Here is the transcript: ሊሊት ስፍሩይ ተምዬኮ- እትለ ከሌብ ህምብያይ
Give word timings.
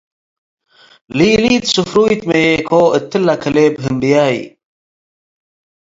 ሊሊት 1.17 1.63
ስፍሩይ 1.73 2.13
ተምዬኮ- 2.21 2.71
እትለ 2.97 3.27
ከሌብ 3.41 3.73
ህምብያይ 3.83 4.37